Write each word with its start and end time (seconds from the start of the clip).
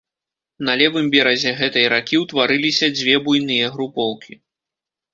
На 0.69 0.73
левым 0.81 1.05
беразе 1.15 1.51
гэтай 1.59 1.85
ракі 1.95 2.21
ўтварыліся 2.23 2.93
дзве 2.97 3.15
буйныя 3.29 3.73
групоўкі. 3.79 4.33